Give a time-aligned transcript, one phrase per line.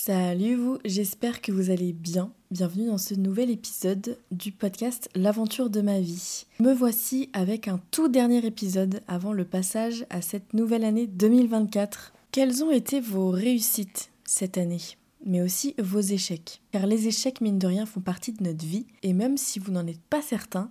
[0.00, 2.30] Salut vous, j'espère que vous allez bien.
[2.52, 6.46] Bienvenue dans ce nouvel épisode du podcast L'aventure de ma vie.
[6.60, 12.12] Me voici avec un tout dernier épisode avant le passage à cette nouvelle année 2024.
[12.30, 14.80] Quelles ont été vos réussites cette année
[15.26, 16.62] mais aussi vos échecs?
[16.70, 19.72] Car les échecs, mine de rien, font partie de notre vie, et même si vous
[19.72, 20.70] n'en êtes pas certain,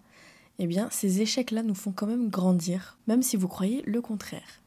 [0.57, 4.61] eh bien, ces échecs-là nous font quand même grandir, même si vous croyez le contraire.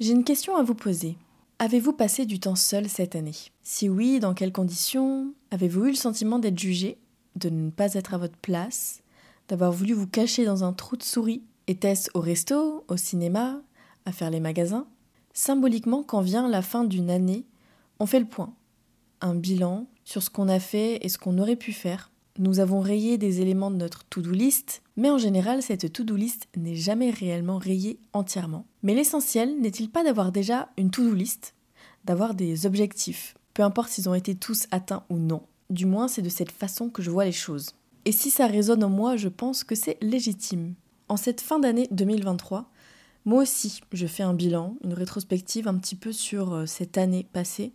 [0.00, 1.16] J'ai une question à vous poser.
[1.58, 3.32] Avez-vous passé du temps seul cette année?
[3.62, 5.32] Si oui, dans quelles conditions?
[5.50, 6.98] Avez-vous eu le sentiment d'être jugé
[7.34, 9.00] De ne pas être à votre place
[9.48, 11.42] D'avoir voulu vous cacher dans un trou de souris?
[11.66, 13.62] Était-ce au resto, au cinéma,
[14.04, 14.86] à faire les magasins?
[15.32, 17.46] Symboliquement, quand vient la fin d'une année,
[18.00, 18.52] on fait le point.
[19.22, 22.10] Un bilan sur ce qu'on a fait et ce qu'on aurait pu faire.
[22.38, 26.48] Nous avons rayé des éléments de notre to-do list, mais en général, cette to-do list
[26.56, 28.66] n'est jamais réellement rayée entièrement.
[28.82, 31.54] Mais l'essentiel n'est-il pas d'avoir déjà une to-do list,
[32.04, 35.42] d'avoir des objectifs, peu importe s'ils ont été tous atteints ou non.
[35.70, 37.70] Du moins, c'est de cette façon que je vois les choses.
[38.04, 40.74] Et si ça résonne en moi, je pense que c'est légitime.
[41.08, 42.70] En cette fin d'année 2023,
[43.24, 47.26] moi aussi, je fais un bilan, une rétrospective un petit peu sur euh, cette année
[47.32, 47.72] passée.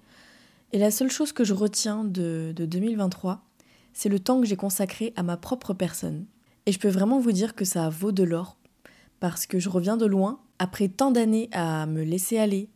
[0.72, 3.44] Et la seule chose que je retiens de, de 2023,
[3.94, 6.26] c'est le temps que j'ai consacré à ma propre personne.
[6.66, 8.58] Et je peux vraiment vous dire que ça vaut de l'or,
[9.20, 12.70] parce que je reviens de loin, après tant d'années à me laisser aller,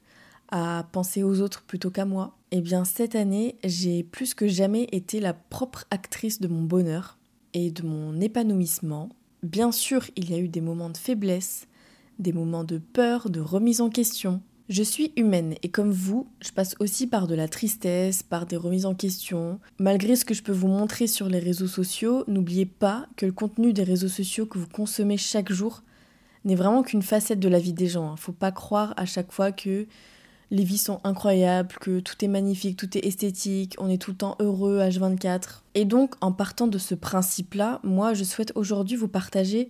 [0.49, 4.47] à penser aux autres plutôt qu'à moi, et eh bien cette année, j'ai plus que
[4.47, 7.17] jamais été la propre actrice de mon bonheur
[7.53, 9.09] et de mon épanouissement.
[9.43, 11.67] Bien sûr, il y a eu des moments de faiblesse,
[12.19, 16.51] des moments de peur, de remise en question, je suis humaine et comme vous, je
[16.51, 19.59] passe aussi par de la tristesse, par des remises en question.
[19.77, 23.31] Malgré ce que je peux vous montrer sur les réseaux sociaux, n'oubliez pas que le
[23.31, 25.83] contenu des réseaux sociaux que vous consommez chaque jour
[26.45, 28.07] n'est vraiment qu'une facette de la vie des gens.
[28.07, 28.17] Il hein.
[28.17, 29.85] Faut pas croire à chaque fois que
[30.49, 34.17] les vies sont incroyables, que tout est magnifique, tout est esthétique, on est tout le
[34.17, 35.61] temps heureux H24.
[35.75, 39.69] Et donc, en partant de ce principe-là, moi, je souhaite aujourd'hui vous partager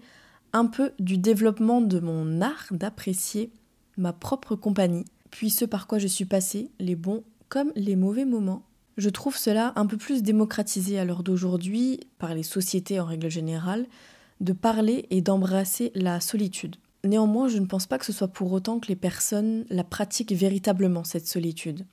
[0.54, 3.52] un peu du développement de mon art d'apprécier
[3.98, 8.26] ma propre compagnie, puis ce par quoi je suis passée, les bons comme les mauvais
[8.26, 8.64] moments.
[8.98, 13.30] Je trouve cela un peu plus démocratisé à l'heure d'aujourd'hui, par les sociétés en règle
[13.30, 13.86] générale,
[14.42, 16.78] de parler et d'embrasser la solitude.
[17.04, 20.32] Néanmoins, je ne pense pas que ce soit pour autant que les personnes la pratiquent
[20.32, 21.86] véritablement, cette solitude.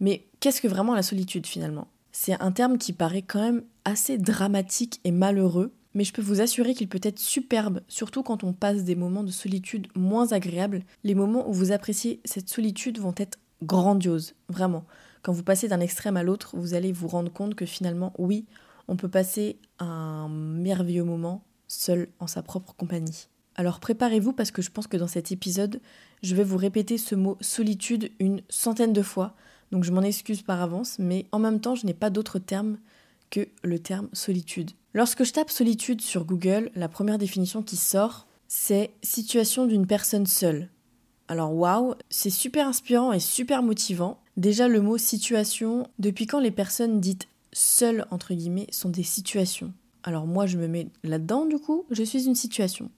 [0.00, 1.88] Mais qu'est-ce que vraiment la solitude finalement?
[2.10, 6.40] C'est un terme qui paraît quand même assez dramatique et malheureux, mais je peux vous
[6.40, 10.82] assurer qu'il peut être superbe, surtout quand on passe des moments de solitude moins agréables.
[11.04, 14.84] Les moments où vous appréciez cette solitude vont être grandioses, vraiment.
[15.22, 18.44] Quand vous passez d'un extrême à l'autre, vous allez vous rendre compte que finalement, oui,
[18.88, 23.28] on peut passer un merveilleux moment seul en sa propre compagnie.
[23.56, 25.80] Alors préparez-vous parce que je pense que dans cet épisode,
[26.22, 29.34] je vais vous répéter ce mot solitude une centaine de fois.
[29.70, 32.78] Donc je m'en excuse par avance, mais en même temps, je n'ai pas d'autre terme
[33.30, 34.72] que le terme solitude.
[34.96, 40.24] Lorsque je tape solitude sur Google, la première définition qui sort, c'est situation d'une personne
[40.24, 40.68] seule.
[41.26, 44.20] Alors waouh, c'est super inspirant et super motivant.
[44.36, 49.72] Déjà le mot situation, depuis quand les personnes dites seules entre guillemets sont des situations?
[50.04, 52.88] Alors moi je me mets là-dedans du coup, je suis une situation.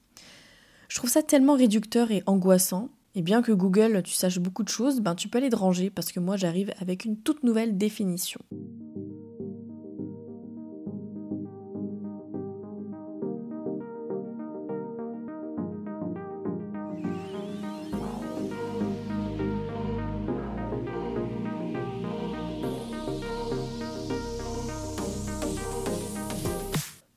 [0.88, 2.90] Je trouve ça tellement réducteur et angoissant.
[3.14, 5.88] Et bien que Google tu saches beaucoup de choses, ben tu peux aller te ranger
[5.88, 8.40] parce que moi j'arrive avec une toute nouvelle définition.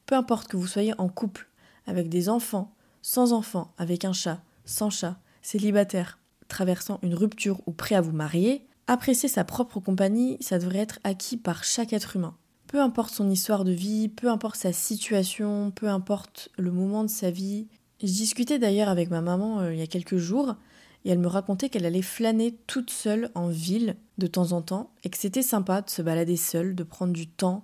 [0.09, 1.47] Peu importe que vous soyez en couple,
[1.85, 7.73] avec des enfants, sans enfants, avec un chat, sans chat, célibataire, traversant une rupture ou
[7.73, 12.15] prêt à vous marier, apprécier sa propre compagnie, ça devrait être acquis par chaque être
[12.15, 12.35] humain.
[12.65, 17.09] Peu importe son histoire de vie, peu importe sa situation, peu importe le moment de
[17.11, 17.67] sa vie.
[18.01, 20.55] Je discutais d'ailleurs avec ma maman euh, il y a quelques jours
[21.05, 24.89] et elle me racontait qu'elle allait flâner toute seule en ville de temps en temps
[25.03, 27.63] et que c'était sympa de se balader seule, de prendre du temps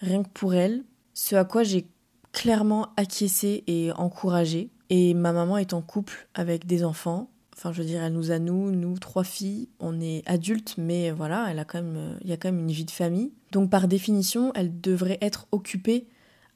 [0.00, 0.84] rien que pour elle,
[1.16, 1.88] ce à quoi j'ai
[2.32, 4.70] clairement acquiescé et encouragé.
[4.90, 7.30] Et ma maman est en couple avec des enfants.
[7.56, 9.70] Enfin, je veux dire, elle nous a nous, nous trois filles.
[9.80, 12.70] On est adultes, mais voilà, elle a quand même, il y a quand même une
[12.70, 13.32] vie de famille.
[13.50, 16.06] Donc, par définition, elle devrait être occupée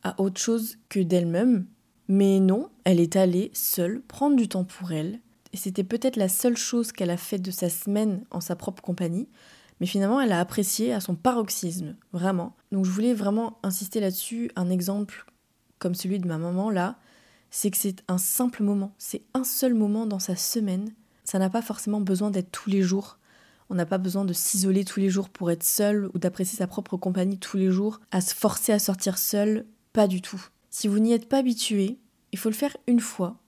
[0.02, 1.64] à autre chose que d'elle-même.
[2.08, 5.20] Mais non, elle est allée seule prendre du temps pour elle.
[5.54, 8.82] Et c'était peut-être la seule chose qu'elle a fait de sa semaine en sa propre
[8.82, 9.26] compagnie.
[9.81, 12.55] Mais finalement, elle a apprécié à son paroxysme, vraiment.
[12.71, 14.50] Donc je voulais vraiment insister là-dessus.
[14.56, 15.25] Un exemple
[15.79, 16.99] comme celui de ma maman, là,
[17.50, 18.94] c'est que c'est un simple moment.
[18.99, 20.93] C'est un seul moment dans sa semaine.
[21.25, 23.19] Ça n'a pas forcément besoin d'être tous les jours.
[23.71, 26.67] On n'a pas besoin de s'isoler tous les jours pour être seul ou d'apprécier sa
[26.67, 30.44] propre compagnie tous les jours, à se forcer à sortir seul, pas du tout.
[30.71, 31.99] Si vous n'y êtes pas habitué,
[32.32, 33.38] il faut le faire une fois,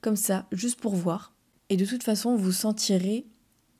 [0.00, 1.32] comme ça, juste pour voir.
[1.68, 3.26] Et de toute façon, vous sentirez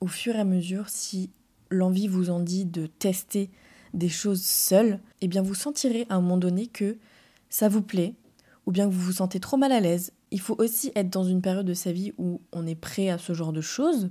[0.01, 1.31] au fur et à mesure si
[1.71, 3.51] l'envie vous en dit de tester
[3.95, 6.99] des choses seul, eh bien vous sentirez à un moment donné que
[7.49, 8.15] ça vous plaît,
[8.67, 10.13] ou bien que vous vous sentez trop mal à l'aise.
[10.31, 13.19] Il faut aussi être dans une période de sa vie où on est prêt à
[13.19, 14.11] ce genre de choses,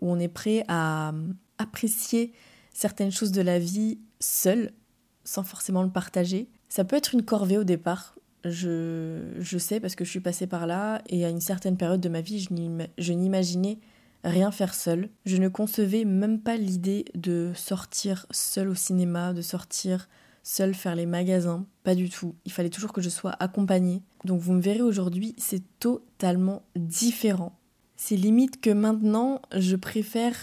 [0.00, 1.14] où on est prêt à
[1.58, 2.32] apprécier
[2.74, 4.72] certaines choses de la vie seul,
[5.24, 6.50] sans forcément le partager.
[6.68, 10.46] Ça peut être une corvée au départ, je, je sais parce que je suis passée
[10.46, 12.46] par là, et à une certaine période de ma vie,
[12.98, 13.78] je n'imaginais
[14.26, 15.08] rien faire seul.
[15.24, 20.08] Je ne concevais même pas l'idée de sortir seul au cinéma, de sortir
[20.42, 22.34] seul faire les magasins, pas du tout.
[22.44, 24.02] Il fallait toujours que je sois accompagnée.
[24.24, 27.58] Donc vous me verrez aujourd'hui, c'est totalement différent.
[27.96, 30.36] C'est limite que maintenant, je préfère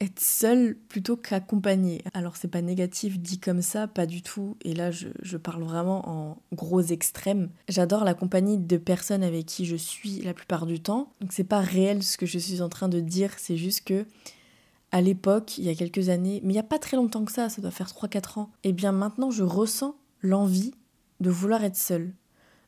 [0.00, 2.02] être seule plutôt qu'accompagnée.
[2.14, 4.56] Alors c'est pas négatif dit comme ça, pas du tout.
[4.62, 7.50] Et là je, parle vraiment en gros extrêmes.
[7.68, 11.12] J'adore la compagnie de personnes avec qui je suis la plupart du temps.
[11.20, 14.06] Donc c'est pas réel ce que je suis en train de dire, c'est juste que
[14.90, 17.32] à l'époque, il y a quelques années, mais il n'y a pas très longtemps que
[17.32, 20.72] ça, ça doit faire 3-4 ans, et eh bien maintenant je ressens l'envie
[21.20, 22.14] de vouloir être seule,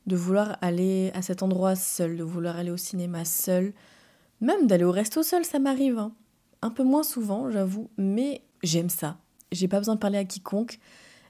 [0.07, 3.73] de vouloir aller à cet endroit seul, de vouloir aller au cinéma seul,
[4.43, 5.99] même d'aller au resto seul, ça m'arrive.
[5.99, 6.13] Hein
[6.63, 9.19] un peu moins souvent, j'avoue, mais j'aime ça.
[9.53, 10.79] J'ai pas besoin de parler à quiconque.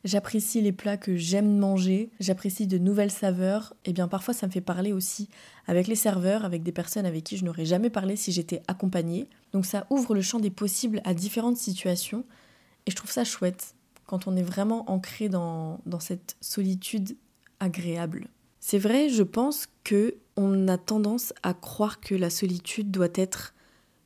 [0.02, 3.74] J'apprécie les plats que j'aime manger, j'apprécie de nouvelles saveurs.
[3.84, 5.28] Et bien parfois ça me fait parler aussi
[5.66, 9.28] avec les serveurs, avec des personnes avec qui je n'aurais jamais parlé si j'étais accompagnée.
[9.52, 12.24] Donc ça ouvre le champ des possibles à différentes situations
[12.86, 13.74] et je trouve ça chouette
[14.06, 17.16] quand on est vraiment ancré dans, dans cette solitude
[17.60, 18.28] agréable.
[18.58, 23.54] C'est vrai, je pense que on a tendance à croire que la solitude doit être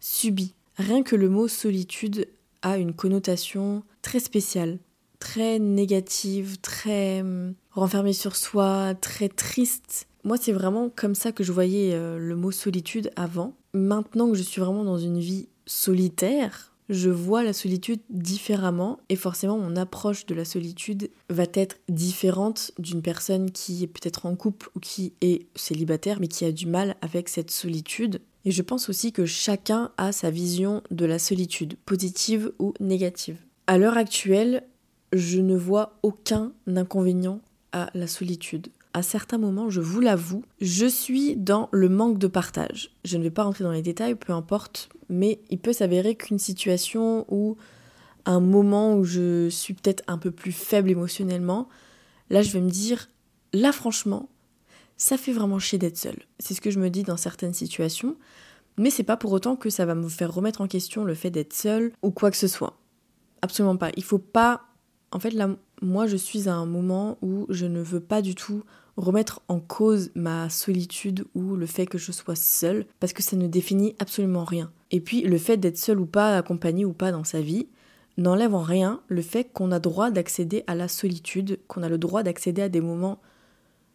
[0.01, 2.29] subie, Rien que le mot solitude
[2.63, 4.79] a une connotation très spéciale,
[5.21, 10.09] très négative, très hum, renfermée sur soi, très triste.
[10.25, 13.55] Moi, c'est vraiment comme ça que je voyais euh, le mot solitude avant.
[13.73, 19.17] Maintenant que je suis vraiment dans une vie solitaire, je vois la solitude différemment et
[19.17, 24.37] forcément mon approche de la solitude va être différente d'une personne qui est peut-être en
[24.37, 28.21] couple ou qui est célibataire mais qui a du mal avec cette solitude.
[28.45, 33.39] Et je pense aussi que chacun a sa vision de la solitude, positive ou négative.
[33.67, 34.65] À l'heure actuelle,
[35.13, 37.41] je ne vois aucun inconvénient
[37.73, 38.69] à la solitude.
[38.93, 42.91] À certains moments, je vous l'avoue, je suis dans le manque de partage.
[43.05, 46.39] Je ne vais pas rentrer dans les détails, peu importe, mais il peut s'avérer qu'une
[46.39, 47.57] situation ou
[48.27, 51.69] un moment où je suis peut-être un peu plus faible émotionnellement,
[52.31, 53.09] là je vais me dire,
[53.53, 54.29] là franchement,
[54.97, 56.17] ça fait vraiment chier d'être seul.
[56.39, 58.17] C'est ce que je me dis dans certaines situations,
[58.77, 61.31] mais c'est pas pour autant que ça va me faire remettre en question le fait
[61.31, 62.79] d'être seul ou quoi que ce soit.
[63.43, 63.91] Absolument pas.
[63.97, 64.63] Il faut pas.
[65.13, 65.51] En fait, là,
[65.83, 68.65] moi, je suis à un moment où je ne veux pas du tout
[68.97, 73.37] remettre en cause ma solitude ou le fait que je sois seule, parce que ça
[73.37, 74.71] ne définit absolument rien.
[74.91, 77.67] Et puis, le fait d'être seul ou pas, accompagné ou pas dans sa vie,
[78.17, 81.99] n'enlève en rien le fait qu'on a droit d'accéder à la solitude, qu'on a le
[81.99, 83.21] droit d'accéder à des moments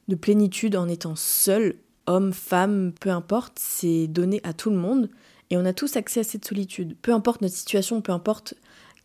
[0.10, 1.76] de plénitude en étant seul,
[2.08, 5.10] homme, femme, peu importe, c'est donné à tout le monde
[5.50, 6.98] et on a tous accès à cette solitude.
[7.02, 8.56] Peu importe notre situation, peu importe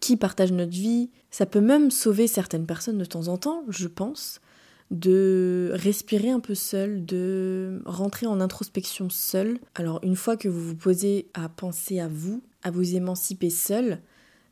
[0.01, 3.87] qui partage notre vie, ça peut même sauver certaines personnes de temps en temps, je
[3.87, 4.41] pense,
[4.91, 9.59] de respirer un peu seul, de rentrer en introspection seul.
[9.75, 14.01] Alors une fois que vous vous posez à penser à vous, à vous émanciper seul,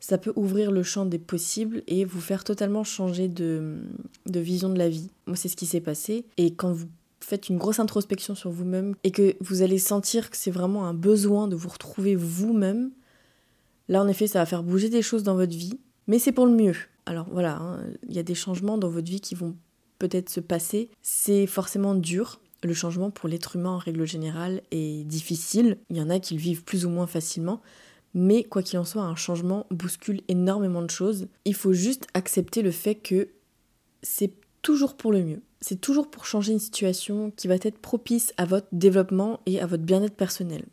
[0.03, 3.77] ça peut ouvrir le champ des possibles et vous faire totalement changer de,
[4.25, 5.09] vision de la vie.
[5.27, 6.25] Moi, c'est ce qui s'est passé.
[6.35, 6.89] Et quand vous
[7.21, 10.93] faites une grosse introspection sur vous-même et que vous allez sentir que c'est vraiment un
[10.93, 12.91] besoin de vous retrouver vous-même,
[13.87, 16.47] là, en effet, ça va faire bouger des choses dans votre vie, mais c'est pour
[16.47, 16.75] le mieux.
[17.05, 19.55] Alors voilà, hein, il y a des changements dans votre vie qui vont
[19.99, 20.89] peut-être se passer.
[21.01, 22.41] C'est forcément dur.
[22.61, 25.77] Le changement pour l'être humain en règle générale est difficile.
[25.89, 27.61] Il y en a qui le vivent plus ou moins facilement.
[28.13, 31.27] Mais quoi qu'il en soit, un changement bouscule énormément de choses.
[31.45, 33.29] Il faut juste accepter le fait que
[34.01, 35.41] c'est toujours pour le mieux.
[35.61, 39.65] C'est toujours pour changer une situation qui va être propice à votre développement et à
[39.65, 40.65] votre bien-être personnel.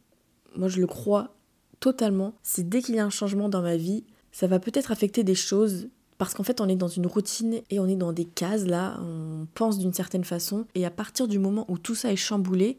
[0.56, 1.34] Moi, je le crois
[1.78, 2.34] totalement.
[2.42, 5.34] C'est dès qu'il y a un changement dans ma vie, ça va peut-être affecter des
[5.34, 8.66] choses parce qu'en fait, on est dans une routine et on est dans des cases
[8.66, 12.16] là, on pense d'une certaine façon et à partir du moment où tout ça est
[12.16, 12.78] chamboulé,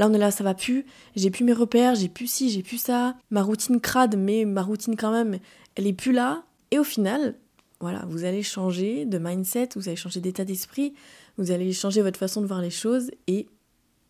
[0.00, 2.62] Là, on est là, ça va plus, j'ai plus mes repères, j'ai plus ci, j'ai
[2.62, 5.38] plus ça, ma routine crade, mais ma routine quand même,
[5.74, 6.42] elle est plus là.
[6.70, 7.34] Et au final,
[7.80, 10.94] voilà, vous allez changer de mindset, vous allez changer d'état d'esprit,
[11.36, 13.46] vous allez changer votre façon de voir les choses et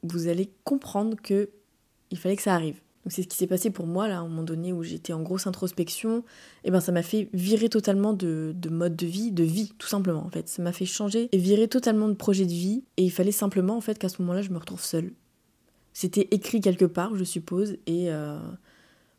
[0.05, 1.51] vous allez comprendre que
[2.13, 2.77] il fallait que ça arrive.
[3.05, 5.13] Donc c'est ce qui s'est passé pour moi là, à un moment donné où j'étais
[5.13, 6.23] en grosse introspection.
[6.63, 9.89] Et ben ça m'a fait virer totalement de, de, mode de vie, de vie tout
[9.89, 10.49] simplement en fait.
[10.49, 12.85] Ça m'a fait changer et virer totalement de projet de vie.
[12.97, 15.11] Et il fallait simplement en fait qu'à ce moment-là je me retrouve seule.
[15.93, 18.39] C'était écrit quelque part, je suppose, et euh,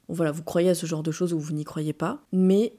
[0.07, 2.21] voilà, vous croyez à ce genre de choses ou vous n'y croyez pas.
[2.31, 2.73] Mais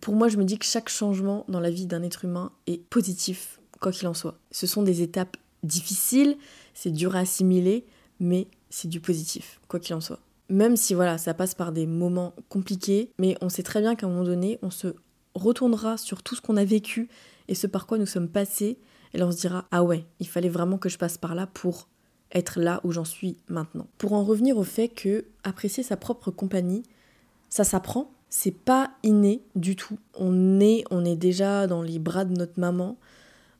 [0.00, 2.82] pour moi, je me dis que chaque changement dans la vie d'un être humain est
[2.88, 4.38] positif, quoi qu'il en soit.
[4.50, 6.36] Ce sont des étapes difficiles,
[6.74, 7.86] c'est dur à assimiler,
[8.20, 10.20] mais c'est du positif, quoi qu'il en soit.
[10.50, 14.06] Même si voilà, ça passe par des moments compliqués, mais on sait très bien qu'à
[14.06, 14.88] un moment donné, on se
[15.34, 17.08] retournera sur tout ce qu'on a vécu
[17.48, 18.78] et ce par quoi nous sommes passés,
[19.12, 21.46] et là on se dira ah ouais, il fallait vraiment que je passe par là
[21.46, 21.88] pour
[22.34, 23.86] être là où j'en suis maintenant.
[23.98, 26.82] Pour en revenir au fait que apprécier sa propre compagnie,
[27.48, 29.98] ça s'apprend, c'est pas inné du tout.
[30.14, 32.98] On est, on est déjà dans les bras de notre maman,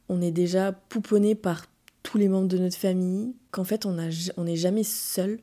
[0.08, 1.66] on est déjà pouponné par
[2.02, 5.38] tous les membres de notre famille, qu'en fait on n'est jamais seul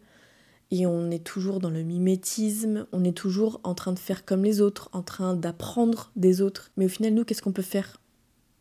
[0.71, 4.43] et on est toujours dans le mimétisme, on est toujours en train de faire comme
[4.43, 6.71] les autres, en train d'apprendre des autres.
[6.77, 7.97] Mais au final, nous, qu'est-ce qu'on peut faire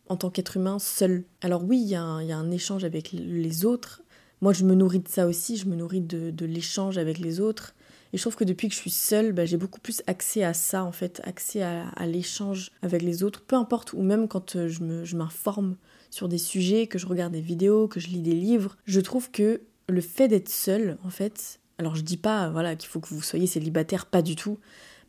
[0.08, 1.24] en tant qu'être humain seul?
[1.40, 4.02] Alors oui, il y, y, a un échange avec les autres,
[4.40, 7.74] moi, je me nourris de ça aussi, je me nourris de, l'échange avec les autres.
[8.12, 10.52] Et je trouve que depuis que je suis seule, bah, j'ai beaucoup plus accès à
[10.52, 14.56] ça, en fait, accès à, à l'échange avec les autres, peu importe, ou même quand
[14.56, 15.76] euh, je m'informe
[16.10, 19.30] sur des sujets, que je regarde des vidéos, que je lis des livres, je trouve
[19.30, 23.08] que le fait d'être seule, en fait, alors je dis pas voilà qu'il faut que
[23.08, 24.58] vous soyez célibataire, pas du tout,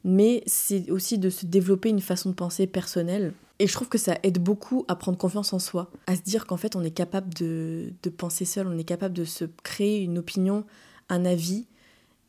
[0.03, 3.99] mais c'est aussi de se développer une façon de penser personnelle et je trouve que
[3.99, 6.89] ça aide beaucoup à prendre confiance en soi, à se dire qu'en fait on est
[6.89, 10.65] capable de, penser seul, on est capable de se créer une opinion,
[11.09, 11.67] un avis,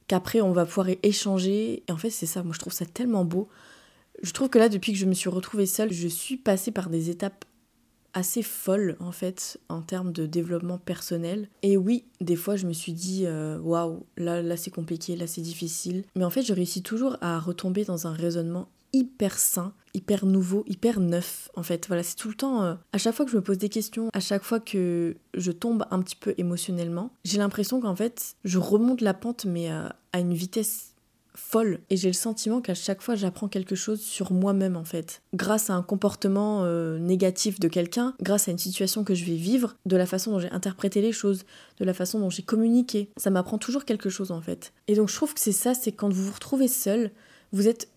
[0.08, 1.84] qu'après on va pouvoir échanger.
[1.88, 3.48] Et en fait c'est ça, moi je trouve ça tellement beau.
[4.22, 6.90] Je trouve que là depuis que je me suis retrouvée seule, je suis passée par
[6.90, 7.46] des étapes
[8.14, 11.48] assez folles en fait en termes de développement personnel.
[11.62, 15.26] Et oui, des fois je me suis dit euh, waouh, là là c'est compliqué, là
[15.26, 16.04] c'est difficile.
[16.16, 20.64] Mais en fait je réussis toujours à retomber dans un raisonnement hyper sain, hyper nouveau,
[20.66, 21.86] hyper neuf en fait.
[21.86, 24.10] Voilà, c'est tout le temps, euh, à chaque fois que je me pose des questions,
[24.12, 28.58] à chaque fois que je tombe un petit peu émotionnellement, j'ai l'impression qu'en fait, je
[28.58, 30.91] remonte la pente mais euh, à une vitesse
[31.34, 31.80] folle.
[31.90, 35.22] Et j'ai le sentiment qu'à chaque fois j'apprends quelque chose sur moi-même en fait.
[35.34, 39.36] Grâce à un comportement euh, négatif de quelqu'un grâce à une situation que je vais
[39.36, 41.44] vivre de la façon dont j'ai interprété les choses
[41.78, 44.72] de la façon dont j'ai communiqué ça m'apprend toujours quelque chose en fait.
[44.88, 47.10] Et donc je trouve que c'est ça c'est quand vous vous retrouvez seul
[47.52, 47.88] vous êtes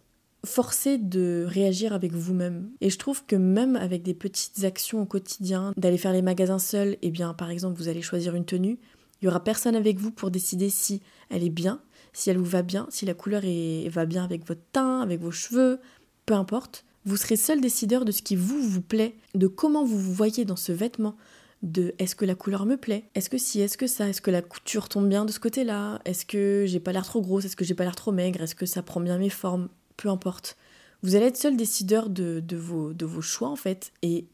[0.46, 2.70] forcé de réagir avec vous-même.
[2.80, 6.60] Et je trouve que même avec des petites actions au quotidien, d'aller faire les magasins
[6.60, 8.77] seul, et eh bien par exemple vous allez choisir une tenue,
[9.22, 11.82] il y aura personne avec vous pour décider si elle est bien,
[12.15, 15.22] si elle vous va bien, si la couleur est, va bien avec votre teint, avec
[15.22, 15.79] vos cheveux,
[16.25, 16.86] peu importe.
[17.05, 20.45] Vous serez seul décideur de ce qui vous vous plaît, de comment vous vous voyez
[20.45, 21.15] dans ce vêtement,
[21.62, 24.31] de est-ce que la couleur me plaît Est-ce que si, est-ce que ça Est-ce que
[24.31, 27.55] la couture tombe bien de ce côté-là Est-ce que j'ai pas l'air trop grosse Est-ce
[27.55, 30.57] que j'ai pas l'air trop maigre Est-ce que ça prend bien mes formes peu importe.
[31.03, 33.91] Vous allez être seul décideur de, vos, de vos choix en fait.
[34.01, 34.27] Et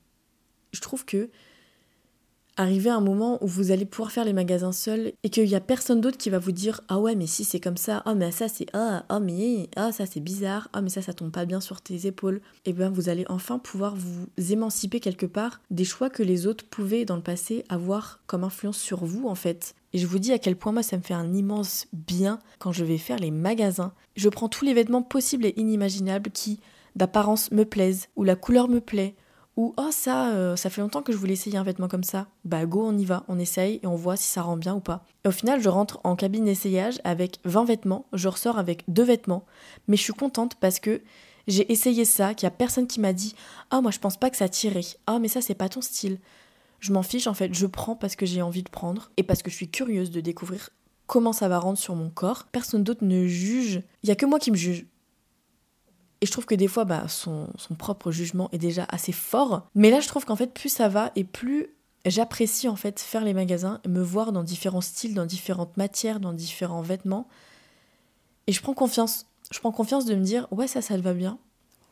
[0.72, 1.30] je trouve que
[2.58, 5.56] arriver à un moment où vous allez pouvoir faire les magasins seuls et qu'il n'y
[5.56, 8.02] a personne d'autre qui va vous dire ah ouais mais si c'est comme ça.
[8.06, 10.70] Ah mais ça c'est ah ah mais ah ça c'est bizarre.
[10.74, 13.26] Ah mais ça ça tombe pas bien sur tes épaules et eh bien vous allez
[13.30, 17.64] enfin pouvoir vous émanciper quelque part des choix que les autres pouvaient dans le passé
[17.70, 19.76] avoir comme influence sur vous en fait.
[19.94, 22.72] Et je vous dis à quel point moi ça me fait un immense bien quand
[22.72, 23.94] je vais faire les magasins.
[24.16, 26.60] Je prends tous les vêtements possibles et inimaginables qui,
[26.96, 29.16] d'apparence, me plaisent, ou la couleur me plaît,
[29.62, 32.26] ou oh ça, euh, ça fait longtemps que je voulais essayer un vêtement comme ça.
[32.46, 34.80] Bah go, on y va, on essaye et on voit si ça rend bien ou
[34.80, 35.06] pas.
[35.24, 39.04] Et au final, je rentre en cabine d'essayage avec 20 vêtements, je ressors avec deux
[39.04, 39.46] vêtements,
[39.88, 41.04] mais je suis contente parce que
[41.48, 43.36] j'ai essayé ça, qu'il y a personne qui m'a dit
[43.70, 44.82] Ah, moi je pense pas que ça tirait.
[45.06, 46.18] Ah, mais ça c'est pas ton style.
[46.80, 49.44] Je m'en fiche en fait, je prends parce que j'ai envie de prendre et parce
[49.44, 50.72] que je suis curieuse de découvrir
[51.06, 52.46] comment ça va rendre sur mon corps.
[52.52, 54.88] Personne d'autre ne juge, il y a que moi qui me juge.
[56.22, 59.68] Et je trouve que des fois, bah, son, son propre jugement est déjà assez fort.
[59.74, 61.68] Mais là, je trouve qu'en fait, plus ça va et plus
[62.06, 66.34] j'apprécie en fait faire les magasins, me voir dans différents styles, dans différentes matières, dans
[66.34, 67.28] différents vêtements.
[68.48, 69.26] Et je prends confiance.
[69.52, 71.38] Je prends confiance de me dire, ouais, ça, ça le va bien.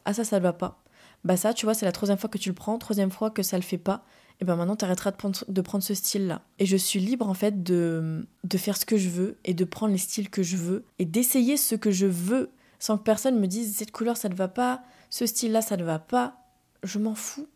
[0.06, 0.82] Ah, ça, ça le va pas.
[1.24, 3.44] Bah, ça, tu vois, c'est la troisième fois que tu le prends, troisième fois que
[3.44, 4.04] ça le fait pas
[4.42, 6.42] et ben maintenant tu arrêteras de prendre, de prendre ce style-là.
[6.60, 9.66] Et je suis libre en fait de, de faire ce que je veux et de
[9.66, 13.40] prendre les styles que je veux et d'essayer ce que je veux sans que personne
[13.40, 16.36] me dise cette couleur ça ne va pas, ce style-là ça ne va pas.
[16.84, 17.48] Je m'en fous.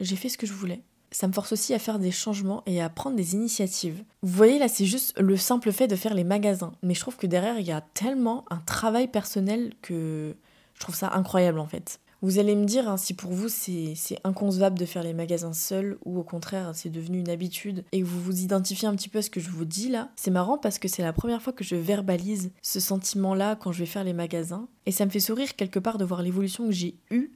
[0.00, 0.82] J'ai fait ce que je voulais.
[1.10, 4.02] Ça me force aussi à faire des changements et à prendre des initiatives.
[4.22, 6.72] Vous voyez là, c'est juste le simple fait de faire les magasins.
[6.82, 10.34] Mais je trouve que derrière, il y a tellement un travail personnel que
[10.74, 12.00] je trouve ça incroyable en fait.
[12.24, 15.98] Vous allez me dire hein, si pour vous c'est inconcevable de faire les magasins seuls
[16.04, 19.22] ou au contraire c'est devenu une habitude et vous vous identifiez un petit peu à
[19.22, 20.12] ce que je vous dis là.
[20.14, 23.80] C'est marrant parce que c'est la première fois que je verbalise ce sentiment-là quand je
[23.80, 26.70] vais faire les magasins et ça me fait sourire quelque part de voir l'évolution que
[26.70, 27.32] j'ai eue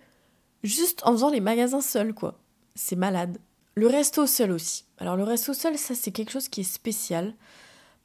[0.62, 2.38] juste en faisant les magasins seuls quoi.
[2.76, 3.38] C'est malade.
[3.74, 4.84] Le resto seul aussi.
[4.98, 7.34] Alors le resto seul ça c'est quelque chose qui est spécial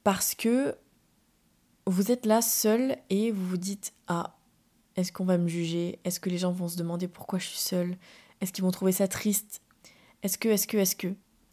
[0.03, 0.75] parce que
[1.85, 4.35] vous êtes là seul et vous vous dites ah
[4.95, 5.99] est-ce qu'on va me juger?
[6.03, 7.97] Est-ce que les gens vont se demander pourquoi je suis seule?
[8.41, 9.61] Est-ce qu'ils vont trouver ça triste?
[10.23, 11.07] Est-ce que, est-ce que, est-ce que?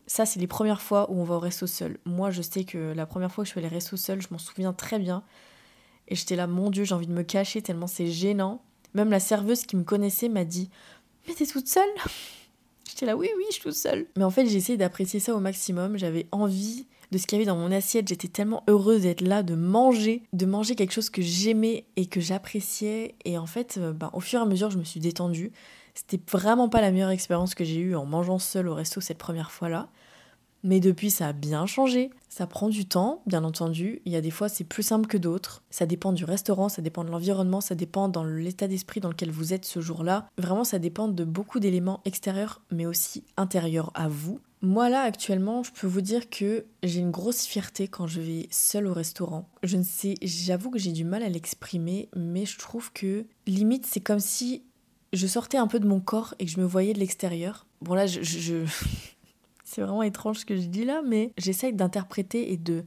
[0.06, 1.98] Ça, c'est les premières fois où on va au resto seul.
[2.04, 4.38] Moi, je sais que la première fois que je fais les restos seuls, je m'en
[4.38, 5.22] souviens très bien.
[6.08, 8.62] Et j'étais là, mon Dieu, j'ai envie de me cacher tellement c'est gênant.
[8.94, 10.70] Même la serveuse qui me connaissait m'a dit
[11.26, 11.88] Mais t'es toute seule?
[12.88, 14.06] J'étais là, oui, oui, je suis toute seule.
[14.16, 15.98] Mais en fait, j'ai essayé d'apprécier ça au maximum.
[15.98, 18.08] J'avais envie de ce qu'il y avait dans mon assiette.
[18.08, 22.20] J'étais tellement heureuse d'être là, de manger, de manger quelque chose que j'aimais et que
[22.20, 23.14] j'appréciais.
[23.24, 25.52] Et en fait, euh, bah, au fur et à mesure, je me suis détendue.
[25.94, 29.18] C'était vraiment pas la meilleure expérience que j'ai eue en mangeant seule au resto cette
[29.18, 29.88] première fois-là.
[30.64, 32.10] Mais depuis, ça a bien changé.
[32.28, 34.02] Ça prend du temps, bien entendu.
[34.04, 35.62] Il y a des fois, c'est plus simple que d'autres.
[35.70, 39.30] Ça dépend du restaurant, ça dépend de l'environnement, ça dépend dans l'état d'esprit dans lequel
[39.30, 40.28] vous êtes ce jour-là.
[40.36, 44.40] Vraiment, ça dépend de beaucoup d'éléments extérieurs, mais aussi intérieurs à vous.
[44.60, 48.48] Moi là actuellement, je peux vous dire que j'ai une grosse fierté quand je vais
[48.50, 49.48] seule au restaurant.
[49.62, 53.86] Je ne sais, j'avoue que j'ai du mal à l'exprimer, mais je trouve que limite
[53.86, 54.64] c'est comme si
[55.12, 57.66] je sortais un peu de mon corps et que je me voyais de l'extérieur.
[57.82, 58.64] Bon là, je, je...
[59.78, 62.84] c'est vraiment étrange ce que je dis là, mais j'essaye d'interpréter et de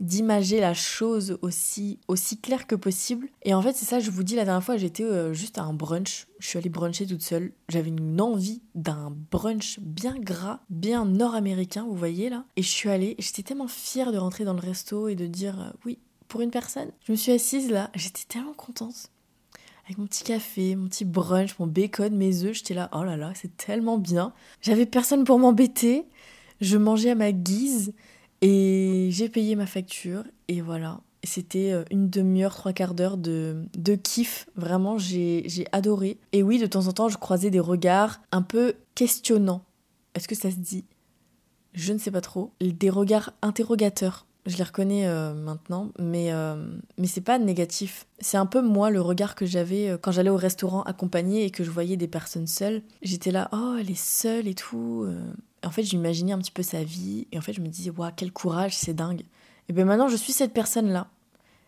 [0.00, 3.28] d'imager la chose aussi, aussi claire que possible.
[3.42, 5.62] Et en fait, c'est ça, je vous dis, la dernière fois, j'étais euh, juste à
[5.62, 6.26] un brunch.
[6.38, 7.52] Je suis allée bruncher toute seule.
[7.68, 12.46] J'avais une envie d'un brunch bien gras, bien nord-américain, vous voyez là.
[12.56, 15.60] Et je suis allée, j'étais tellement fière de rentrer dans le resto et de dire
[15.60, 16.90] euh, oui, pour une personne.
[17.06, 19.10] Je me suis assise là, j'étais tellement contente.
[19.84, 23.16] Avec mon petit café, mon petit brunch, mon bacon, mes œufs, j'étais là, oh là
[23.16, 24.32] là, c'est tellement bien.
[24.62, 26.06] J'avais personne pour m'embêter.
[26.60, 27.92] Je mangeais à ma guise.
[28.40, 31.00] Et j'ai payé ma facture et voilà.
[31.22, 34.46] C'était euh, une demi-heure, trois quarts d'heure de, de kiff.
[34.56, 36.18] Vraiment, j'ai adoré.
[36.32, 39.64] Et oui, de temps en temps, je croisais des regards un peu questionnants.
[40.14, 40.84] Est-ce que ça se dit?
[41.72, 42.52] Je ne sais pas trop.
[42.60, 44.26] Des regards interrogateurs.
[44.46, 46.56] Je les reconnais euh, maintenant, mais, euh,
[46.98, 48.06] mais c'est pas négatif.
[48.18, 51.64] C'est un peu moi le regard que j'avais quand j'allais au restaurant accompagné et que
[51.64, 52.82] je voyais des personnes seules.
[53.02, 55.06] J'étais là, oh, elle est seule et tout
[55.64, 57.26] en fait, j'imaginais un petit peu sa vie.
[57.32, 59.22] Et en fait, je me disais, waouh, quel courage, c'est dingue.
[59.68, 61.08] Et bien maintenant, je suis cette personne-là.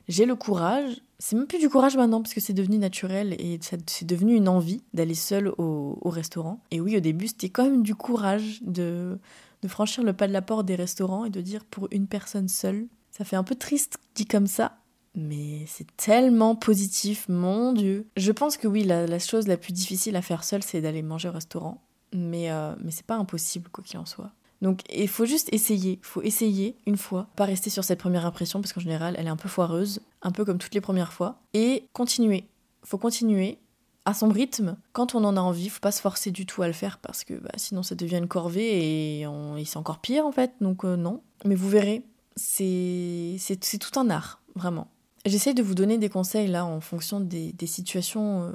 [0.09, 1.01] J'ai le courage.
[1.19, 4.49] C'est même plus du courage maintenant, parce que c'est devenu naturel et c'est devenu une
[4.49, 6.61] envie d'aller seule au, restaurant.
[6.71, 9.19] Et oui, au début, c'était quand même du courage de,
[9.67, 12.49] de franchir le pas de la porte des restaurants et de dire pour une personne
[12.49, 12.87] seule.
[13.11, 14.79] Ça fait un peu triste dit comme ça,
[15.15, 18.07] mais c'est tellement positif, mon Dieu.
[18.17, 21.29] Je pense que oui, la, chose la plus difficile à faire seule, c'est d'aller manger
[21.29, 24.31] au restaurant mais, euh, mais c'est pas impossible quoi qu'il en soit.
[24.63, 28.25] Donc il faut juste essayer, il faut essayer une fois, pas rester sur cette première
[28.25, 31.13] impression parce qu'en général elle est un peu foireuse, un peu comme toutes les premières
[31.13, 32.47] fois, et continuer.
[32.83, 33.59] Faut continuer
[34.07, 34.77] à son rythme.
[34.93, 37.25] Quand on en a envie, faut pas se forcer du tout à le faire parce
[37.25, 39.27] que bah, sinon ça devient une corvée et,
[39.67, 40.53] c'est encore pire en fait.
[40.61, 41.23] Donc euh, non.
[41.45, 43.37] Mais vous verrez, c'est
[43.81, 44.89] tout un art, vraiment.
[45.27, 48.53] J'essaye de vous donner des conseils là en fonction des, des situations euh,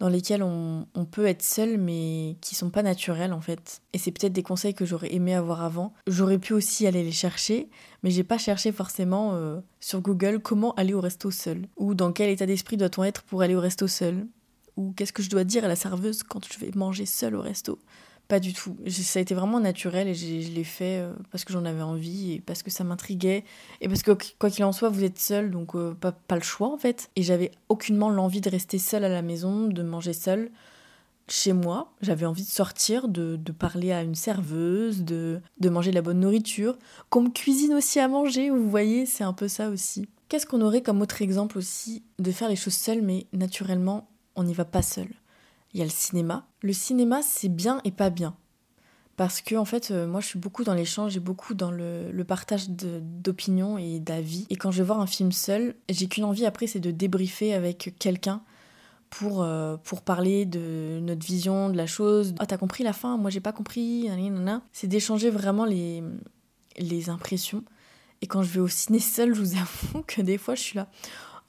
[0.00, 3.82] dans lesquels on, peut être seul mais qui sont pas naturels en fait.
[3.92, 5.92] Et c'est peut-être des conseils que j'aurais aimé avoir avant.
[6.06, 7.68] J'aurais pu aussi aller les chercher,
[8.02, 12.12] mais j'ai pas cherché forcément euh, sur Google comment aller au resto seul ou dans
[12.12, 14.26] quel état d'esprit doit-on être pour aller au resto seul
[14.76, 17.42] ou qu'est-ce que je dois dire à la serveuse quand je vais manger seul au
[17.42, 17.78] resto.
[18.30, 18.76] Pas du tout.
[18.88, 22.34] Ça a été vraiment naturel et je l'ai fait euh, parce que j'en avais envie
[22.34, 23.42] et parce que ça m'intriguait
[23.80, 26.42] et parce que quoi qu'il en soit, vous êtes seul donc euh, pas, pas, le
[26.42, 27.10] choix en fait.
[27.16, 30.52] Et j'avais aucunement l'envie de rester seule à la maison, de manger seule
[31.26, 31.92] chez moi.
[32.02, 36.02] J'avais envie de sortir, de, de, parler à une serveuse, de, de manger de la
[36.02, 40.08] bonne nourriture, qu'on me cuisine aussi à manger, vous voyez, c'est un peu ça aussi.
[40.28, 44.44] Qu'est-ce qu'on aurait comme autre exemple aussi de faire les choses seules mais naturellement on
[44.44, 45.08] n'y va pas seul?
[45.72, 46.46] Il y a le cinéma.
[46.62, 48.34] Le cinéma, c'est bien et pas bien.
[49.16, 52.24] Parce que, en fait, euh, moi, je suis beaucoup dans l'échange et beaucoup dans le,
[52.26, 54.46] partage d'opinions et d'avis.
[54.48, 57.52] Et quand je vais voir un film seul, j'ai qu'une envie après, c'est de débriefer
[57.52, 58.42] avec quelqu'un
[59.10, 62.34] pour, euh, pour parler de notre vision de la chose.
[62.38, 63.18] Ah, t'as compris la fin?
[63.18, 64.08] Moi, j'ai pas compris.
[64.72, 66.02] C'est d'échanger vraiment les,
[66.78, 67.62] les impressions.
[68.22, 70.76] Et quand je vais au ciné seul, je vous avoue que des fois, je suis
[70.76, 70.88] là.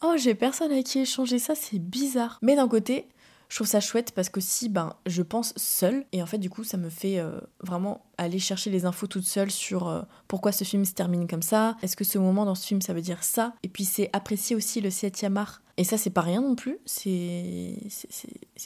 [0.03, 2.39] Oh, j'ai personne à qui échanger ça, c'est bizarre.
[2.41, 3.07] Mais d'un côté,
[3.51, 6.49] je trouve ça chouette parce que si ben, je pense seule, et en fait, du
[6.49, 10.53] coup, ça me fait euh, vraiment aller chercher les infos toute seule sur euh, pourquoi
[10.53, 13.01] ce film se termine comme ça, est-ce que ce moment dans ce film ça veut
[13.01, 16.41] dire ça, et puis c'est apprécier aussi le 7 art Et ça, c'est pas rien
[16.41, 16.77] non plus.
[16.85, 17.75] C'est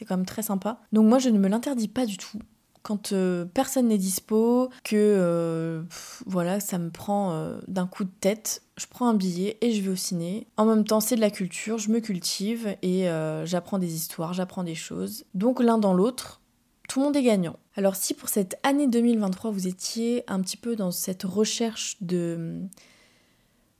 [0.07, 0.79] quand même très sympa.
[0.93, 2.37] Donc moi, je ne me l'interdis pas du tout
[2.85, 5.81] quand euh, personne n'est dispo, que euh,
[6.27, 9.81] voilà, ça me prend euh, d'un coup de tête, je prends un billet et je
[9.81, 10.45] vais au ciné.
[10.55, 13.07] En même temps, c'est de la culture, je me cultive et
[13.45, 15.25] j'apprends des histoires, j'apprends des choses.
[15.33, 16.41] Donc l'un dans l'autre,
[16.87, 17.57] tout le monde est gagnant.
[17.75, 22.59] Alors si pour cette année 2023, vous étiez un petit peu dans cette recherche de,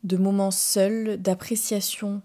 [0.04, 2.24] de moments seuls, d'appréciation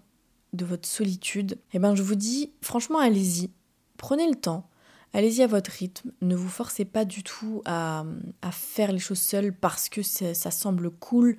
[0.53, 3.51] de votre solitude, eh ben je vous dis, franchement, allez-y.
[3.97, 4.70] Prenez le temps
[5.13, 8.05] Allez-y à votre rythme, ne vous forcez pas du tout à,
[8.51, 11.37] faire les choses seules parce que ça semble cool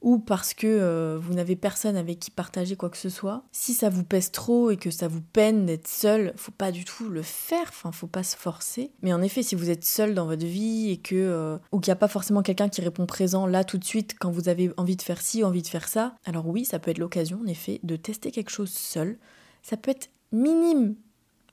[0.00, 3.44] ou parce que euh, vous n'avez personne avec qui partager quoi que ce soit.
[3.52, 6.84] Si ça vous pèse trop et que ça vous peine d'être seul, faut pas du
[6.84, 8.92] tout le faire, enfin faut pas se forcer.
[9.02, 11.90] Mais en effet, si vous êtes seul dans votre vie et que euh, ou qu'il
[11.90, 14.70] n'y a pas forcément quelqu'un qui répond présent là tout de suite quand vous avez
[14.78, 17.46] envie de faire ci, envie de faire ça, alors oui, ça peut être l'occasion en
[17.46, 19.18] effet de tester quelque chose seul.
[19.62, 20.94] Ça peut être minime,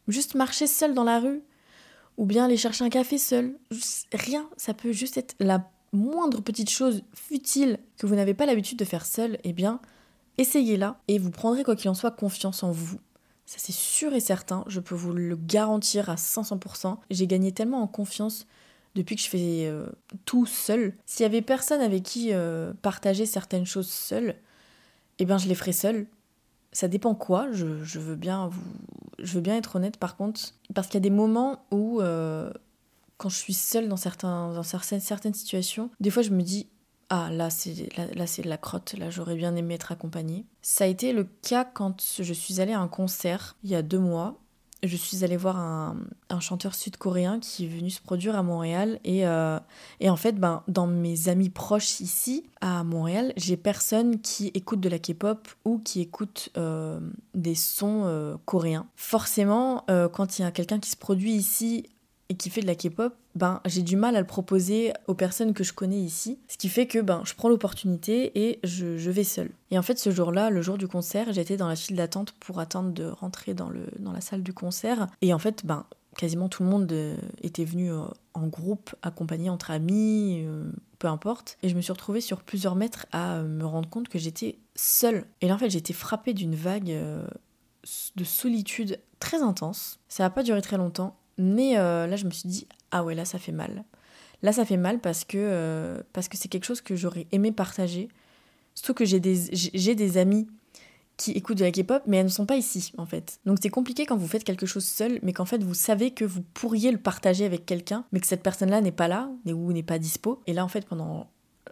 [0.08, 1.42] Juste marcher seul dans la rue,
[2.18, 3.56] ou bien aller chercher un café seul.
[4.12, 8.78] Rien, ça peut juste être la moindre petite chose futile que vous n'avez pas l'habitude
[8.78, 9.38] de faire seul.
[9.44, 9.80] Eh bien,
[10.38, 13.00] essayez-la et vous prendrez quoi qu'il en soit confiance en vous.
[13.46, 16.98] Ça c'est sûr et certain, je peux vous le garantir à 500%.
[17.10, 18.46] J'ai gagné tellement en confiance
[18.94, 19.88] depuis que je fais euh,
[20.26, 20.96] tout seul.
[21.06, 24.36] S'il y avait personne avec qui euh, partager certaines choses seul,
[25.20, 26.08] eh bien je les ferais seul
[26.78, 27.66] ça dépend quoi, je,
[27.98, 28.62] veux bien vous,
[29.18, 32.54] je veux bien être honnête par contre, parce qu'il y a des moments où, euh,
[33.18, 33.98] quand je suis seule dans,
[34.54, 36.68] dans certaines, certaines situations, des fois je me dis,
[37.10, 40.46] ah là c'est là, là c'est de la crotte, là j'aurais bien aimé être accompagnée.
[40.62, 43.82] Ça a été le cas quand je suis allée à un concert il y a
[43.82, 44.40] deux mois
[44.84, 45.96] je suis allée voir un,
[46.40, 49.00] chanteur sud-coréen qui est venu se produire à Montréal.
[49.04, 49.60] Et, euh,
[50.00, 54.80] et en fait, ben, dans mes amis proches ici, à Montréal, j'ai personne qui écoute
[54.80, 57.00] de la K-pop ou qui écoute euh,
[57.34, 58.88] des sons euh, coréens.
[58.96, 61.90] Forcément, quand il y a quelqu'un qui se produit ici
[62.30, 65.54] et qui fait de la K-pop, ben j'ai du mal à le proposer aux personnes
[65.54, 66.40] que je connais ici.
[66.48, 69.52] Ce qui fait que ben je prends l'opportunité et je, vais seule.
[69.72, 72.60] Et en fait ce jour-là, le jour du concert, j'étais dans la file d'attente pour
[72.60, 75.08] attendre de rentrer dans, le, dans la salle du concert.
[75.22, 75.86] Et en fait, ben
[76.18, 78.02] quasiment tout le monde euh, était venu euh,
[78.34, 80.70] en groupe, accompagné entre amis, euh,
[81.00, 81.58] peu importe.
[81.64, 85.26] Et je me suis retrouvée sur plusieurs mètres à me rendre compte que j'étais seule.
[85.42, 90.00] Et là en fait été frappée d'une vague de solitude très intense.
[90.10, 93.26] Ça n'a pas duré très longtemps mais là, je me suis dit, ah ouais, là,
[93.26, 93.84] ça fait mal.
[94.44, 97.52] Là, ça fait mal parce que euh, parce que c'est quelque chose que j'aurais aimé
[97.52, 98.10] partager.
[98.76, 100.48] Surtout que j'ai des, j'ai des amis
[101.18, 103.40] qui écoutent de la K-pop, mais elles ne sont pas ici, en fait.
[103.46, 106.24] Donc c'est compliqué quand vous faites quelque chose seul, mais qu'en fait, vous savez que
[106.24, 109.82] vous pourriez le partager avec quelqu'un, mais que cette personne-là n'est pas là, ou n'est
[109.82, 110.44] pas dispo.
[110.46, 111.28] Et là, en fait, pendant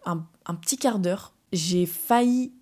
[0.06, 2.54] un, un petit quart d'heure, j'ai failli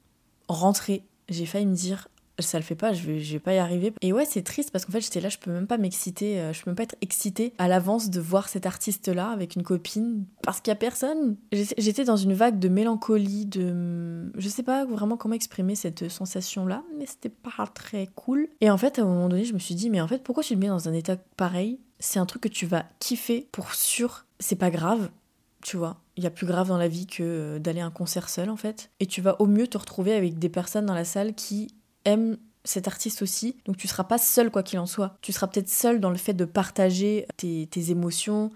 [0.50, 1.08] rentrer.
[1.30, 2.10] J'ai failli me dire,
[2.44, 3.94] ça le fait pas, je vais, pas y arriver.
[4.02, 6.54] Et ouais, c'est triste parce qu'en fait, j'étais là, je peux même pas m'exciter, euh,
[6.54, 10.26] je peux même pas être excitée à l'avance de voir cet artiste-là avec une copine
[10.42, 11.38] parce qu'il y a personne.
[11.52, 14.32] J'étais dans une vague de mélancolie, de.
[14.36, 18.48] Je sais pas vraiment comment exprimer cette sensation-là, mais c'était pas très cool.
[18.62, 20.44] Et en fait, à un moment donné, je me suis dit, mais en fait, pourquoi
[20.44, 21.80] tu te mets dans un état pareil?
[22.00, 25.10] C'est un truc que tu vas kiffer pour sûr, c'est pas grave,
[25.62, 25.98] tu vois.
[26.16, 28.50] Il y a plus grave dans la vie que euh, d'aller à un concert seul
[28.50, 28.92] en fait.
[29.00, 31.74] Et tu vas au mieux te retrouver avec des personnes dans la salle qui
[32.06, 33.58] aime cet artiste aussi.
[33.66, 35.18] Donc tu seras pas seul quoi qu'il en soit.
[35.22, 38.52] Tu seras peut-être seul dans le fait de partager tes, émotions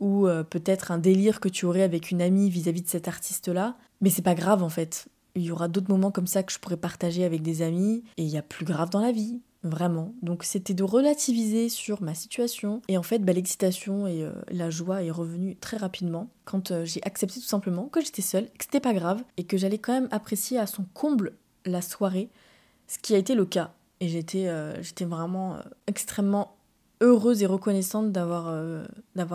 [0.00, 3.76] ou euh, peut-être un délire que tu aurais avec une amie vis-à-vis de cet artiste-là.
[4.00, 5.08] Mais c'est pas grave en fait.
[5.34, 8.22] Il y aura d'autres moments comme ça que je pourrais partager avec des amis et
[8.22, 9.40] il y a plus grave dans la vie.
[9.62, 10.14] Vraiment.
[10.22, 12.82] Donc c'était de relativiser sur ma situation.
[12.88, 16.84] Et en fait, bah, l'excitation et euh, la joie est revenue très rapidement quand euh,
[16.84, 19.92] j'ai accepté tout simplement que j'étais seule, que c'était pas grave et que j'allais quand
[19.92, 21.32] même apprécier à son comble
[21.64, 22.30] la soirée
[22.86, 23.72] ce qui a été le cas.
[24.00, 26.56] Et j'étais euh, vraiment euh, extrêmement
[27.02, 28.86] heureuse et reconnaissante d'avoir euh,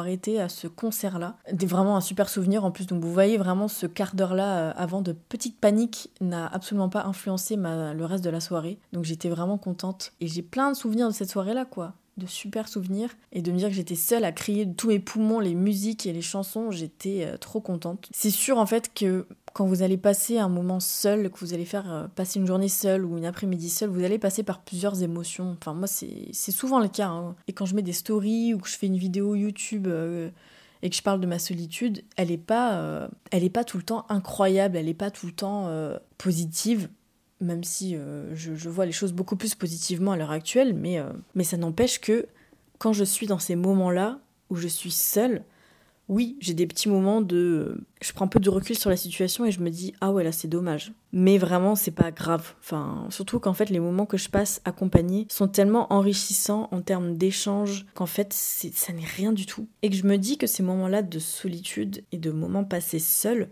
[0.08, 1.38] été à ce concert-là.
[1.54, 2.88] Vraiment un super souvenir en plus.
[2.88, 7.56] Donc vous voyez vraiment ce quart d'heure-là avant de petite panique n'a absolument pas influencé
[7.56, 8.80] le reste de la soirée.
[8.94, 10.14] Donc j'étais vraiment contente.
[10.22, 13.58] Et j'ai plein de souvenirs de cette soirée-là, quoi de super souvenirs et de me
[13.58, 16.72] dire que j'étais seule à crier de tous mes poumons les musiques et les chansons,
[16.72, 18.10] j'étais trop contente.
[18.12, 21.66] C'est sûr en fait que quand vous allez passer un moment seul, que vous allez
[21.66, 25.04] faire euh, passer une journée seule ou une après-midi seule, vous allez passer par plusieurs
[25.04, 25.56] émotions.
[25.60, 27.08] Enfin, moi, c'est souvent le cas.
[27.08, 27.36] Hein.
[27.48, 30.30] Et quand je mets des stories ou que je fais une vidéo YouTube euh,
[30.82, 33.78] et que je parle de ma solitude, elle n'est pas, euh, elle est pas tout
[33.78, 35.70] le temps incroyable, elle n'est pas tout le temps
[36.18, 36.90] positive,
[37.42, 37.96] même si
[38.34, 41.00] je, je, vois les choses beaucoup plus positivement à l'heure actuelle, mais,
[41.36, 42.28] mais ça n'empêche que
[42.78, 45.44] quand je suis dans ces moments-là où je suis seule,
[46.12, 47.86] oui, j'ai des petits moments de.
[48.02, 50.26] Je prends un peu de recul sur la situation et je me dis, ah ouais,
[50.26, 50.92] là, c'est dommage.
[51.14, 52.54] Mais vraiment, c'est pas grave.
[52.60, 57.16] Enfin, surtout qu'en fait, les moments que je passe accompagnés sont tellement enrichissants en termes
[57.16, 59.70] d'échange qu'en fait, ça n'est rien du tout.
[59.84, 63.48] Et que je me dis que ces moments-là de solitude et de moments passés seuls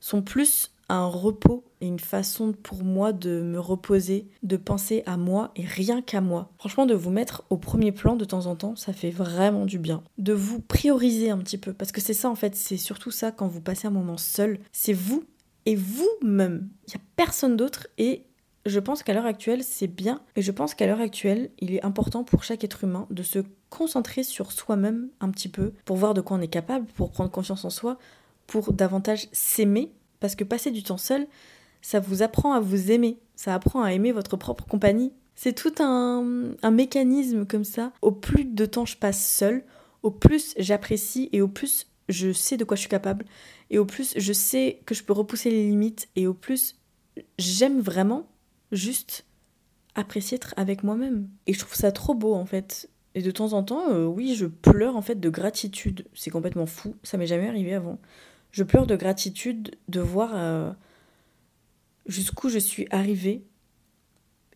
[0.00, 5.16] sont plus un repos et une façon pour moi de me reposer, de penser à
[5.16, 6.50] moi et rien qu'à moi.
[6.58, 9.78] Franchement, de vous mettre au premier plan de temps en temps, ça fait vraiment du
[9.78, 10.02] bien.
[10.18, 13.32] De vous prioriser un petit peu, parce que c'est ça en fait, c'est surtout ça
[13.32, 15.24] quand vous passez un moment seul, c'est vous
[15.66, 16.68] et vous-même.
[16.86, 18.24] Il n'y a personne d'autre et
[18.66, 20.20] je pense qu'à l'heure actuelle, c'est bien.
[20.36, 23.38] Et je pense qu'à l'heure actuelle, il est important pour chaque être humain de se
[23.70, 27.30] concentrer sur soi-même un petit peu, pour voir de quoi on est capable, pour prendre
[27.30, 27.98] confiance en soi,
[28.46, 31.26] pour davantage s'aimer parce que passer du temps seul,
[31.82, 35.12] ça vous apprend à vous aimer, ça apprend à aimer votre propre compagnie.
[35.34, 36.22] C'est tout un,
[36.70, 37.92] mécanisme comme ça.
[38.02, 39.64] Au plus de temps je passe seul,
[40.02, 43.24] au plus j'apprécie et au plus je sais de quoi je suis capable,
[43.70, 46.76] et au plus je sais que je peux repousser les limites, et au plus
[47.38, 48.28] j'aime vraiment
[48.72, 49.24] juste
[49.94, 51.28] apprécier être avec moi-même.
[51.46, 52.90] Et je trouve ça trop beau en fait.
[53.14, 56.06] Et de temps en temps, euh, oui, je pleure en fait de gratitude.
[56.14, 57.98] C'est complètement fou, ça m'est jamais arrivé avant.
[58.52, 60.72] Je pleure de gratitude de voir euh,
[62.06, 63.44] jusqu'où je suis arrivée.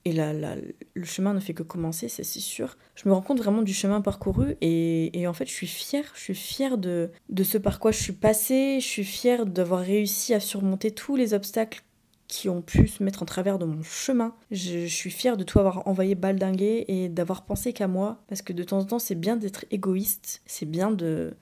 [0.06, 2.76] Et là, le chemin ne fait que commencer, c'est sûr.
[2.94, 6.12] Je me rends compte vraiment du chemin parcouru et, en fait, je suis fière.
[6.14, 8.80] Je suis fière de, de ce par quoi je suis passée.
[8.80, 11.82] Je suis fière d'avoir réussi à surmonter tous les obstacles
[12.28, 14.34] qui ont pu se mettre en travers de mon chemin.
[14.50, 18.22] Je, je suis fière de tout avoir envoyé baldinguer et d'avoir pensé qu'à moi.
[18.28, 20.42] Parce que de temps en temps, c'est bien d'être égoïste.
[20.44, 21.34] C'est bien de,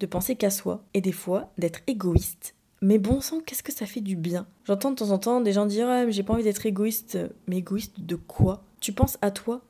[0.00, 2.54] de penser qu'à soi et des fois d'être égoïste.
[2.80, 4.46] Mais bon sang, qu'est-ce que ça fait du bien?
[4.64, 7.18] J'entends de temps en temps des gens dire ah, j'ai pas envie d'être égoïste.
[7.46, 8.64] Mais égoïste de quoi?
[8.80, 9.62] Tu penses à toi?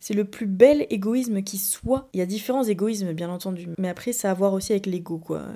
[0.00, 2.08] C'est le plus bel égoïsme qui soit.
[2.12, 3.68] Il y a différents égoïsmes, bien entendu.
[3.78, 5.46] Mais après, ça a à voir aussi avec l'ego, quoi.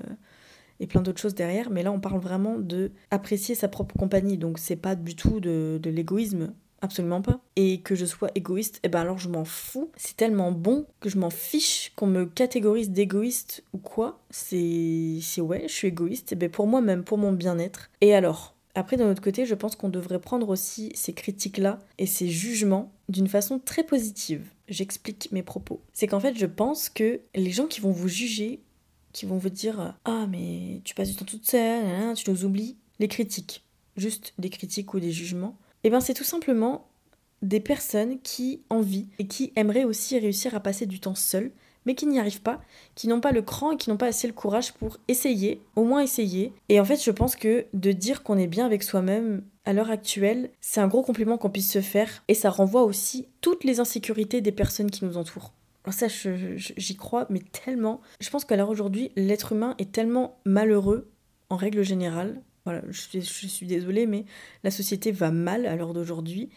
[0.81, 1.69] Et plein d'autres choses derrière.
[1.71, 4.39] Mais là, on parle vraiment de apprécier sa propre compagnie.
[4.39, 6.55] Donc, c'est pas du tout de, de l'égoïsme.
[6.81, 7.41] Absolument pas.
[7.57, 9.91] Et que je sois égoïste, et eh ben alors je m'en fous.
[9.97, 14.21] C'est tellement bon que je m'en fiche qu'on me catégorise d'égoïste ou quoi.
[14.31, 15.21] C'est.
[15.39, 16.33] Ouais, je suis égoïste.
[16.33, 17.91] Et ben pour moi-même, pour mon bien-être.
[18.01, 18.55] Et alors?
[18.75, 22.93] Après, d'un autre côté, je pense qu'on devrait prendre aussi ces critiques-là et ces jugements
[23.09, 24.47] d'une façon très positive.
[24.69, 25.81] J'explique mes propos.
[25.93, 28.63] C'est qu'en fait, je pense que les gens qui vont vous juger,
[29.13, 32.77] qui vont vous dire Ah, mais tu passes du temps toute seule, tu nous oublies,
[33.01, 33.65] les critiques,
[33.97, 36.89] juste des critiques ou des jugements, eh bien, c'est tout simplement
[37.43, 41.53] des personnes qui envient et qui aimeraient aussi réussir à passer du temps seul,
[41.87, 42.61] mais qui n'y arrivent pas,
[42.95, 45.85] qui n'ont pas le cran et qui n'ont pas assez le courage pour essayer, au
[45.85, 46.53] moins essayer.
[46.69, 49.91] Et en fait, je pense que de dire qu'on est bien avec soi-même à l'heure
[49.91, 53.81] actuelle, c'est un gros compliment qu'on puisse se faire et ça renvoie aussi toutes les
[53.81, 55.53] insécurités des personnes qui nous entourent.
[55.85, 58.01] Alors ça, j'y crois, mais tellement.
[58.21, 61.11] Je pense qu'à l'heure aujourd'hui, l'être humain est tellement malheureux,
[61.49, 62.43] en règle générale,
[62.91, 64.25] je, suis désolée, mais
[64.65, 66.51] la société va mal à l'heure d'aujourd'hui.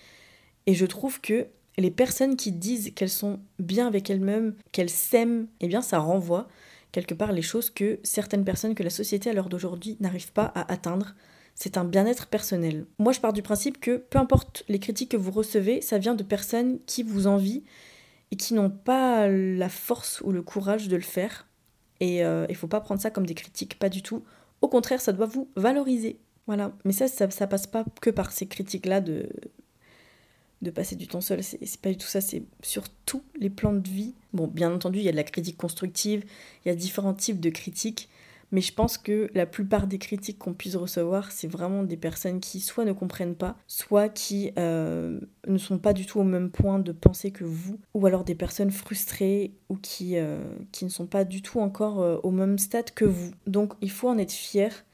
[0.67, 1.47] Et je trouve que
[1.78, 6.47] les personnes qui disent qu'elles sont bien avec elles-mêmes, qu'elles s'aiment, eh bien ça renvoie
[6.91, 10.52] quelque part les choses que certaines personnes que la société à l'heure d'aujourd'hui n'arrive pas
[10.56, 11.15] à atteindre.
[11.56, 12.86] C'est un bien-être personnel.
[13.00, 16.15] Moi je pars du principe que peu importe les critiques que vous recevez, ça vient
[16.15, 17.63] de personnes qui vous envient
[18.32, 21.47] et qui n'ont pas la force ou le courage de le faire.
[22.00, 24.24] Et euh, il ne faut pas prendre ça comme des critiques, pas du tout.
[24.62, 26.19] Au contraire, ça doit vous valoriser.
[26.47, 26.74] Voilà.
[26.86, 29.30] Mais ça, ça, passe pas que par ces critiques-là de,
[30.62, 31.43] de passer du temps seul.
[31.43, 34.13] C'est pas du tout ça, c'est sur tous les plans de vie.
[34.34, 36.24] Bon, bien entendu, il y a de la critique constructive,
[36.63, 38.10] il y a différents types de critiques.
[38.51, 42.39] Mais je pense que la plupart des critiques qu'on puisse recevoir, c'est vraiment des personnes
[42.39, 46.51] qui soit ne comprennent pas, soit qui euh, ne sont pas du tout au même
[46.51, 50.89] point de pensée que vous, ou alors des personnes frustrées ou qui, euh, qui ne
[50.89, 53.31] sont pas du tout encore euh, au même stade que vous.
[53.47, 54.85] Donc il faut en être fier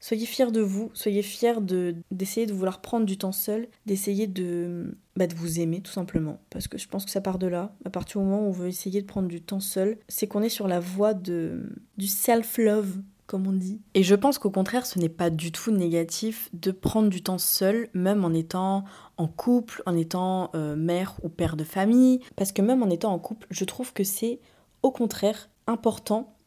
[0.00, 4.26] Soyez fiers de vous, soyez fiers de, d'essayer de vouloir prendre du temps seul, d'essayer
[4.26, 6.40] de, bah, de vous aimer tout simplement.
[6.50, 7.74] Parce que je pense que ça part de là.
[7.84, 10.42] À partir du moment où on veut essayer de prendre du temps seul, c'est qu'on
[10.42, 13.80] est sur la voie de, du self-love, comme on dit.
[13.94, 17.38] Et je pense qu'au contraire, ce n'est pas du tout négatif de prendre du temps
[17.38, 18.84] seul, même en étant
[19.16, 22.20] en couple, en étant euh, mère ou père de famille.
[22.36, 24.38] Parce que même en étant en couple, je trouve que c'est
[24.82, 26.37] au contraire important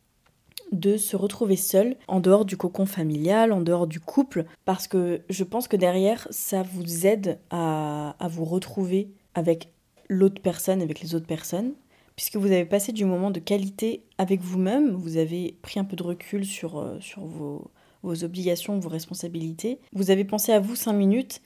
[0.72, 5.22] de se retrouver seul, en dehors du cocon familial, en dehors du couple, parce que
[5.30, 9.74] je pense que derrière, ça vous aide à, vous retrouver avec
[10.10, 11.74] l'autre personne, avec les autres personnes,
[12.16, 15.96] puisque vous avez passé du moment de qualité avec vous-même, vous avez pris un peu
[15.96, 17.72] de recul sur, euh, sur vos,
[18.04, 21.42] vos obligations, vos responsabilités, vous avez pensé à vous cinq minutes,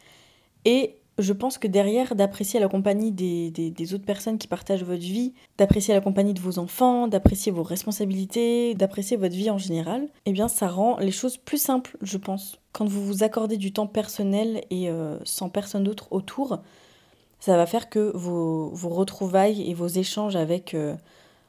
[0.66, 5.34] et Je pense que derrière, d'apprécier la compagnie des, autres personnes qui partagent votre vie,
[5.58, 10.34] d'apprécier la compagnie de vos enfants, d'apprécier vos responsabilités, d'apprécier votre vie en général, eh
[10.34, 12.60] bien ça rend les choses plus simples, je pense.
[12.74, 16.60] Quand vous vous accordez du temps personnel et euh, sans personne d'autre autour,
[17.40, 20.74] ça va faire que vos, vos retrouvailles et vos échanges avec...
[20.74, 20.96] Euh,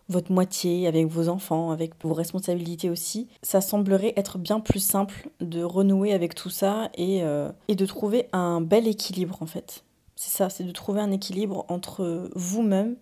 [0.08, 5.30] votre moitié, avec vos enfants, avec vos responsabilités aussi, ça semblerait être bien plus simple
[5.40, 9.84] de renouer avec tout ça et, euh, et de trouver un bel équilibre en fait.
[10.14, 12.96] C'est ça, c'est de trouver un équilibre entre vous-même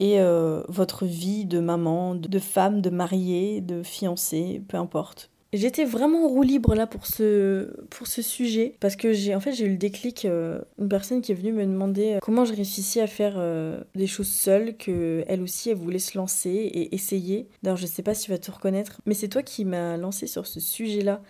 [0.00, 5.30] et euh, votre vie de maman, de femme, de mariée, de fiancée, peu importe.
[5.52, 9.40] J'étais vraiment en roue libre là pour ce, pour ce sujet parce que j'ai en
[9.40, 12.46] fait j'ai eu le déclic euh, une personne qui est venue me demander euh, comment
[12.46, 16.48] je réussissais à faire euh, des choses seule que elle aussi elle voulait se lancer
[16.48, 17.48] et essayer.
[17.62, 20.26] D'ailleurs je sais pas si tu vas te reconnaître mais c'est toi qui m'as lancé
[20.26, 21.20] sur ce sujet là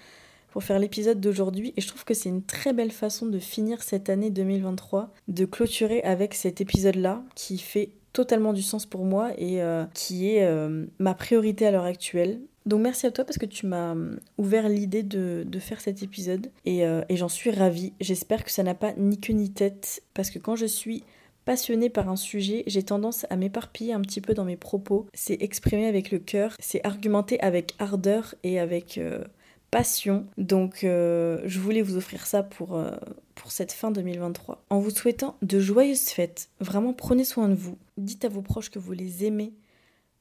[0.53, 3.83] pour faire l'épisode d'aujourd'hui et je trouve que c'est une très belle façon de finir
[3.83, 9.05] cette année 2023 de clôturer avec cet épisode là qui fait totalement du sens pour
[9.05, 9.61] moi et
[9.95, 10.47] qui est
[10.99, 12.41] ma priorité à l'heure actuelle.
[12.66, 16.51] Donc merci à toi parce que tu m'as hum, ouvert l'idée de, faire cet épisode
[16.66, 17.92] euh, et, j'en suis ravie.
[18.01, 21.05] J'espère que ça n'a pas ni queue ni tête parce que quand je suis
[21.44, 25.07] passionnée par un sujet, j'ai tendance à m'éparpiller un petit peu dans mes propos.
[25.12, 29.25] C'est exprimer avec le cœur, c'est argumenter avec ardeur et avec euh,
[29.70, 30.27] passion.
[30.38, 32.81] Donc euh, je voulais vous offrir ça pour,
[33.35, 34.64] pour cette fin 2023.
[34.70, 36.48] En vous souhaitant de joyeuses fêtes.
[36.61, 37.79] Vraiment prenez soin de vous.
[37.96, 39.53] Dites à vos proches que vous les aimez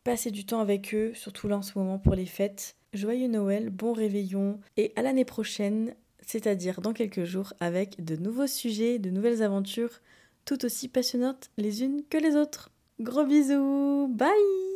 [0.03, 2.75] Passez du temps avec eux, surtout là en ce moment pour les fêtes.
[2.93, 8.47] Joyeux Noël, bon réveillon et à l'année prochaine, c'est-à-dire dans quelques jours, avec de nouveaux
[8.47, 10.01] sujets, de nouvelles aventures,
[10.43, 12.71] tout aussi passionnantes les unes que les autres.
[12.99, 14.70] Gros bisous, bye